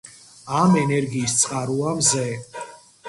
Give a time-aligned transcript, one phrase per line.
[0.59, 2.27] ამ ენერგიის წყაროა მზე.